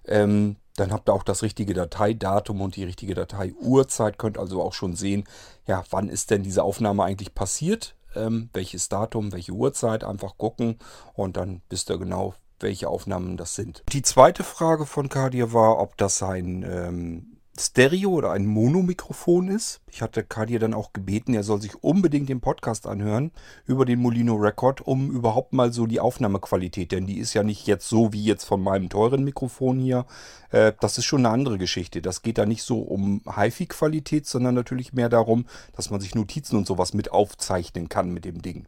ähm, 0.07 0.57
dann 0.77 0.93
habt 0.93 1.09
ihr 1.09 1.13
auch 1.13 1.23
das 1.23 1.43
richtige 1.43 1.75
Dateidatum 1.75 2.61
und 2.61 2.77
die 2.77 2.85
richtige 2.85 3.15
Dateiuhrzeit. 3.15 4.19
Könnt 4.19 4.39
also 4.39 4.63
auch 4.63 4.73
schon 4.73 4.95
sehen, 4.95 5.25
ja, 5.67 5.85
wann 5.91 6.09
ist 6.09 6.31
denn 6.31 6.43
diese 6.43 6.63
Aufnahme 6.63 7.05
eigentlich 7.05 7.35
passiert? 7.35 7.97
Ähm, 8.15 8.51
welches 8.53 8.89
Datum, 8.89 9.33
welche 9.33 9.53
Uhrzeit, 9.53 10.03
einfach 10.03 10.37
gucken 10.37 10.79
und 11.15 11.37
dann 11.37 11.63
wisst 11.71 11.91
ihr 11.91 11.99
genau, 11.99 12.35
welche 12.59 12.89
Aufnahmen 12.89 13.37
das 13.37 13.55
sind. 13.55 13.85
Die 13.93 14.03
zweite 14.03 14.43
Frage 14.43 14.85
von 14.85 15.09
Kadir 15.09 15.53
war, 15.53 15.79
ob 15.79 15.97
das 15.97 16.23
ein 16.23 16.65
ähm, 16.69 17.40
Stereo 17.61 18.11
oder 18.11 18.33
ein 18.33 18.47
Monomikrofon 18.47 19.49
ist. 19.49 19.81
Ich 19.91 20.01
hatte 20.01 20.25
Kadir 20.25 20.59
dann 20.59 20.73
auch 20.73 20.93
gebeten, 20.93 21.35
er 21.35 21.43
soll 21.43 21.61
sich 21.61 21.83
unbedingt 21.83 22.29
den 22.29 22.41
Podcast 22.41 22.87
anhören 22.87 23.33
über 23.67 23.85
den 23.85 24.01
Molino 24.01 24.37
Record, 24.37 24.81
um 24.81 25.11
überhaupt 25.11 25.53
mal 25.53 25.73
so 25.73 25.87
die 25.87 26.01
Aufnahmequalität, 26.01 26.91
denn 26.91 27.07
die 27.07 27.19
ist 27.19 27.35
ja 27.35 27.43
nicht 27.43 27.67
jetzt 27.67 27.89
so 27.89 28.13
wie 28.15 28.25
jetzt 28.25 28.45
von 28.45 28.63
meinem 28.63 28.89
teuren 28.89 29.25
Mikrofon 29.25 29.79
hier. 29.79 30.07
Äh, 30.51 30.73
das 30.81 30.97
ist 30.97 31.05
schon 31.05 31.27
eine 31.27 31.35
andere 31.35 31.59
Geschichte. 31.59 32.01
Das 32.01 32.23
geht 32.23 32.39
da 32.39 32.47
nicht 32.47 32.63
so 32.63 32.81
um 32.81 33.23
HiFi-Qualität, 33.27 34.27
sondern 34.27 34.55
natürlich 34.55 34.93
mehr 34.95 35.11
darum, 35.11 35.47
dass 35.77 35.91
man 35.91 36.01
sich 36.01 36.15
Notizen 36.15 36.57
und 36.57 36.67
sowas 36.67 36.95
mit 36.95 37.13
aufzeichnen 37.13 37.89
kann 37.89 38.11
mit 38.11 38.25
dem 38.25 38.41
Ding. 38.41 38.67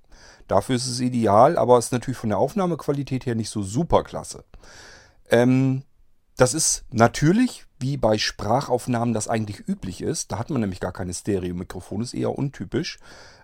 Dafür 0.49 0.76
ist 0.76 0.87
es 0.87 1.00
ideal, 1.00 1.56
aber 1.56 1.78
ist 1.78 1.92
natürlich 1.92 2.18
von 2.18 2.28
der 2.28 2.38
Aufnahmequalität 2.38 3.25
her 3.25 3.34
nicht 3.34 3.50
so 3.50 3.62
super 3.62 4.04
klasse. 4.04 4.44
Ähm, 5.30 5.82
das 6.37 6.54
ist 6.54 6.84
natürlich, 6.90 7.66
wie 7.82 7.96
bei 7.98 8.16
Sprachaufnahmen 8.16 9.12
das 9.12 9.28
eigentlich 9.28 9.68
üblich 9.68 10.00
ist. 10.00 10.32
Da 10.32 10.38
hat 10.38 10.48
man 10.48 10.60
nämlich 10.60 10.80
gar 10.80 10.92
keine 10.92 11.12
Stereo-Mikrofon, 11.12 12.00
ist 12.00 12.14
eher 12.14 12.36
untypisch. 12.38 12.98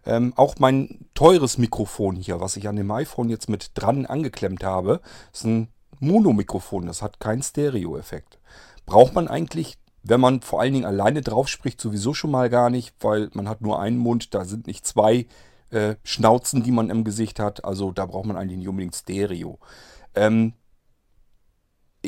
Ähm, 0.06 0.32
auch 0.36 0.54
mein 0.58 1.06
teures 1.12 1.58
Mikrofon 1.58 2.16
hier, 2.16 2.40
was 2.40 2.56
ich 2.56 2.68
an 2.68 2.76
dem 2.76 2.90
iPhone 2.90 3.28
jetzt 3.28 3.50
mit 3.50 3.72
dran 3.74 4.06
angeklemmt 4.06 4.64
habe, 4.64 5.00
ist 5.32 5.44
ein 5.44 5.68
Monomikrofon. 6.00 6.86
Das 6.86 7.02
hat 7.02 7.20
keinen 7.20 7.42
Stereo-Effekt. 7.42 8.38
Braucht 8.86 9.14
man 9.14 9.28
eigentlich, 9.28 9.76
wenn 10.02 10.20
man 10.20 10.40
vor 10.40 10.60
allen 10.60 10.72
Dingen 10.72 10.86
alleine 10.86 11.20
drauf 11.20 11.48
spricht, 11.48 11.80
sowieso 11.80 12.14
schon 12.14 12.30
mal 12.30 12.48
gar 12.48 12.70
nicht, 12.70 12.94
weil 13.00 13.28
man 13.34 13.48
hat 13.48 13.60
nur 13.60 13.80
einen 13.80 13.98
Mund, 13.98 14.32
da 14.34 14.44
sind 14.44 14.66
nicht 14.66 14.86
zwei 14.86 15.26
äh, 15.70 15.96
Schnauzen, 16.04 16.62
die 16.62 16.70
man 16.70 16.90
im 16.90 17.04
Gesicht 17.04 17.40
hat. 17.40 17.64
Also 17.64 17.92
da 17.92 18.06
braucht 18.06 18.26
man 18.26 18.36
eigentlich 18.36 18.58
nicht 18.58 18.68
unbedingt 18.68 18.94
Stereo. 18.94 19.58
Ähm, 20.14 20.54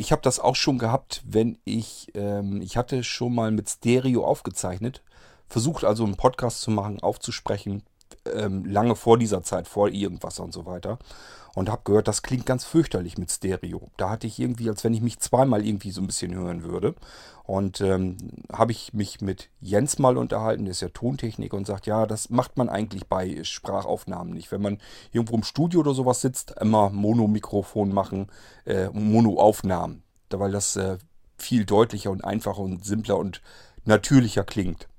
ich 0.00 0.12
habe 0.12 0.22
das 0.22 0.40
auch 0.40 0.56
schon 0.56 0.78
gehabt, 0.78 1.22
wenn 1.26 1.58
ich, 1.64 2.08
ähm, 2.14 2.62
ich 2.62 2.76
hatte 2.76 3.04
schon 3.04 3.34
mal 3.34 3.50
mit 3.50 3.68
Stereo 3.68 4.24
aufgezeichnet, 4.24 5.02
versucht 5.46 5.84
also 5.84 6.04
einen 6.04 6.16
Podcast 6.16 6.62
zu 6.62 6.70
machen, 6.70 7.00
aufzusprechen, 7.00 7.82
ähm, 8.32 8.64
lange 8.64 8.96
vor 8.96 9.18
dieser 9.18 9.42
Zeit, 9.42 9.68
vor 9.68 9.88
irgendwas 9.88 10.38
und 10.38 10.52
so 10.52 10.66
weiter 10.66 10.98
und 11.54 11.68
habe 11.68 11.82
gehört, 11.84 12.08
das 12.08 12.22
klingt 12.22 12.46
ganz 12.46 12.64
fürchterlich 12.64 13.18
mit 13.18 13.30
Stereo. 13.30 13.90
Da 13.96 14.10
hatte 14.10 14.26
ich 14.26 14.38
irgendwie, 14.38 14.68
als 14.68 14.84
wenn 14.84 14.94
ich 14.94 15.00
mich 15.00 15.18
zweimal 15.18 15.66
irgendwie 15.66 15.90
so 15.90 16.00
ein 16.00 16.06
bisschen 16.06 16.34
hören 16.34 16.62
würde. 16.62 16.94
Und 17.44 17.80
ähm, 17.80 18.16
habe 18.52 18.70
ich 18.70 18.92
mich 18.92 19.20
mit 19.20 19.50
Jens 19.60 19.98
mal 19.98 20.16
unterhalten, 20.16 20.64
der 20.64 20.70
ist 20.70 20.82
ja 20.82 20.88
Tontechniker 20.88 21.56
und 21.56 21.66
sagt, 21.66 21.86
ja, 21.86 22.06
das 22.06 22.30
macht 22.30 22.56
man 22.56 22.68
eigentlich 22.68 23.08
bei 23.08 23.42
Sprachaufnahmen 23.42 24.32
nicht. 24.32 24.52
Wenn 24.52 24.62
man 24.62 24.78
irgendwo 25.10 25.34
im 25.34 25.42
Studio 25.42 25.80
oder 25.80 25.92
sowas 25.92 26.20
sitzt, 26.20 26.54
immer 26.60 26.90
Monomikrofon 26.90 27.92
machen, 27.92 28.28
äh, 28.66 28.88
Monoaufnahmen, 28.90 30.04
weil 30.30 30.52
das 30.52 30.76
äh, 30.76 30.98
viel 31.38 31.64
deutlicher 31.64 32.12
und 32.12 32.24
einfacher 32.24 32.60
und 32.60 32.84
simpler 32.84 33.18
und 33.18 33.42
natürlicher 33.84 34.44
klingt. 34.44 34.89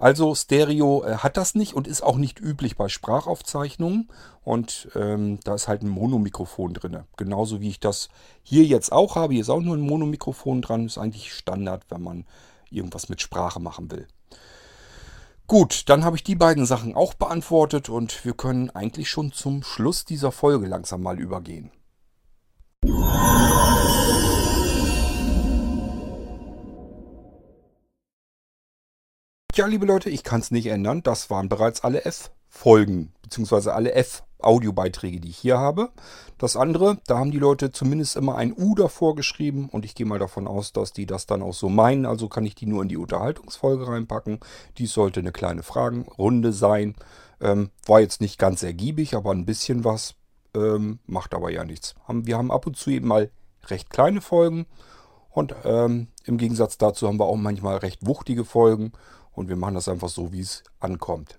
Also 0.00 0.34
Stereo 0.34 1.04
äh, 1.04 1.16
hat 1.16 1.36
das 1.36 1.54
nicht 1.54 1.74
und 1.74 1.86
ist 1.86 2.02
auch 2.02 2.16
nicht 2.16 2.40
üblich 2.40 2.76
bei 2.76 2.88
Sprachaufzeichnungen. 2.88 4.08
Und 4.42 4.88
ähm, 4.96 5.38
da 5.44 5.54
ist 5.54 5.68
halt 5.68 5.82
ein 5.82 5.90
Monomikrofon 5.90 6.72
drin. 6.72 7.04
Genauso 7.18 7.60
wie 7.60 7.68
ich 7.68 7.80
das 7.80 8.08
hier 8.42 8.64
jetzt 8.64 8.92
auch 8.92 9.14
habe. 9.14 9.34
Hier 9.34 9.42
ist 9.42 9.50
auch 9.50 9.60
nur 9.60 9.76
ein 9.76 9.82
Monomikrofon 9.82 10.62
dran. 10.62 10.86
Ist 10.86 10.96
eigentlich 10.96 11.34
Standard, 11.34 11.84
wenn 11.90 12.02
man 12.02 12.24
irgendwas 12.70 13.10
mit 13.10 13.20
Sprache 13.20 13.60
machen 13.60 13.90
will. 13.90 14.08
Gut, 15.46 15.88
dann 15.90 16.04
habe 16.04 16.16
ich 16.16 16.24
die 16.24 16.36
beiden 16.36 16.64
Sachen 16.64 16.94
auch 16.94 17.12
beantwortet 17.12 17.90
und 17.90 18.24
wir 18.24 18.32
können 18.32 18.70
eigentlich 18.70 19.10
schon 19.10 19.32
zum 19.32 19.62
Schluss 19.62 20.06
dieser 20.06 20.32
Folge 20.32 20.66
langsam 20.66 21.02
mal 21.02 21.18
übergehen. 21.18 21.72
Ja, 29.56 29.66
liebe 29.66 29.84
Leute, 29.84 30.10
ich 30.10 30.22
kann 30.22 30.40
es 30.40 30.52
nicht 30.52 30.66
ändern. 30.66 31.02
Das 31.02 31.28
waren 31.28 31.48
bereits 31.48 31.82
alle 31.82 32.04
F-Folgen, 32.04 33.12
beziehungsweise 33.20 33.74
alle 33.74 33.92
F-Audiobeiträge, 33.94 35.18
die 35.18 35.30
ich 35.30 35.38
hier 35.38 35.58
habe. 35.58 35.90
Das 36.38 36.56
andere, 36.56 36.98
da 37.08 37.18
haben 37.18 37.32
die 37.32 37.38
Leute 37.38 37.72
zumindest 37.72 38.14
immer 38.14 38.36
ein 38.36 38.54
U 38.56 38.76
davor 38.76 39.16
geschrieben 39.16 39.68
und 39.68 39.84
ich 39.84 39.96
gehe 39.96 40.06
mal 40.06 40.20
davon 40.20 40.46
aus, 40.46 40.72
dass 40.72 40.92
die 40.92 41.04
das 41.04 41.26
dann 41.26 41.42
auch 41.42 41.52
so 41.52 41.68
meinen. 41.68 42.06
Also 42.06 42.28
kann 42.28 42.46
ich 42.46 42.54
die 42.54 42.66
nur 42.66 42.82
in 42.82 42.88
die 42.88 42.96
Unterhaltungsfolge 42.96 43.88
reinpacken. 43.88 44.38
Dies 44.78 44.92
sollte 44.92 45.18
eine 45.18 45.32
kleine 45.32 45.64
Fragenrunde 45.64 46.52
sein. 46.52 46.94
Ähm, 47.40 47.70
war 47.86 48.00
jetzt 48.00 48.20
nicht 48.20 48.38
ganz 48.38 48.62
ergiebig, 48.62 49.16
aber 49.16 49.32
ein 49.32 49.46
bisschen 49.46 49.82
was. 49.84 50.14
Ähm, 50.54 51.00
macht 51.06 51.34
aber 51.34 51.50
ja 51.50 51.64
nichts. 51.64 51.96
Wir 52.08 52.38
haben 52.38 52.52
ab 52.52 52.68
und 52.68 52.76
zu 52.76 52.90
eben 52.90 53.08
mal 53.08 53.30
recht 53.66 53.90
kleine 53.90 54.20
Folgen. 54.20 54.66
Und 55.28 55.54
ähm, 55.64 56.08
im 56.24 56.38
Gegensatz 56.38 56.78
dazu 56.78 57.08
haben 57.08 57.18
wir 57.18 57.26
auch 57.26 57.36
manchmal 57.36 57.78
recht 57.78 58.06
wuchtige 58.06 58.44
Folgen. 58.44 58.92
Und 59.32 59.48
wir 59.48 59.56
machen 59.56 59.74
das 59.74 59.88
einfach 59.88 60.08
so, 60.08 60.32
wie 60.32 60.40
es 60.40 60.62
ankommt. 60.80 61.38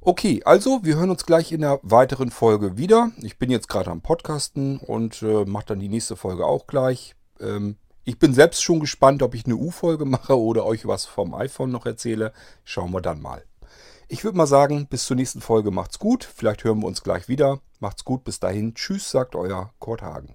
Okay, 0.00 0.42
also 0.44 0.80
wir 0.82 0.96
hören 0.96 1.10
uns 1.10 1.26
gleich 1.26 1.52
in 1.52 1.60
der 1.60 1.78
weiteren 1.82 2.30
Folge 2.30 2.76
wieder. 2.76 3.12
Ich 3.22 3.38
bin 3.38 3.50
jetzt 3.50 3.68
gerade 3.68 3.90
am 3.90 4.00
Podcasten 4.00 4.78
und 4.78 5.22
äh, 5.22 5.44
mache 5.44 5.66
dann 5.66 5.78
die 5.78 5.88
nächste 5.88 6.16
Folge 6.16 6.44
auch 6.44 6.66
gleich. 6.66 7.14
Ähm, 7.38 7.76
ich 8.02 8.18
bin 8.18 8.34
selbst 8.34 8.64
schon 8.64 8.80
gespannt, 8.80 9.22
ob 9.22 9.34
ich 9.34 9.46
eine 9.46 9.54
U-Folge 9.54 10.04
mache 10.06 10.36
oder 10.36 10.66
euch 10.66 10.86
was 10.86 11.04
vom 11.04 11.34
iPhone 11.34 11.70
noch 11.70 11.86
erzähle. 11.86 12.32
Schauen 12.64 12.90
wir 12.90 13.00
dann 13.00 13.22
mal. 13.22 13.44
Ich 14.08 14.24
würde 14.24 14.36
mal 14.36 14.46
sagen, 14.46 14.88
bis 14.88 15.04
zur 15.04 15.16
nächsten 15.16 15.40
Folge 15.40 15.70
macht's 15.70 16.00
gut. 16.00 16.24
Vielleicht 16.24 16.64
hören 16.64 16.80
wir 16.80 16.86
uns 16.86 17.04
gleich 17.04 17.28
wieder. 17.28 17.60
Macht's 17.78 18.04
gut, 18.04 18.24
bis 18.24 18.40
dahin. 18.40 18.74
Tschüss, 18.74 19.08
sagt 19.08 19.36
euer 19.36 19.72
Kurt 19.78 20.02
Hagen. 20.02 20.34